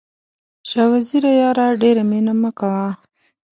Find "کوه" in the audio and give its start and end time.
2.59-2.87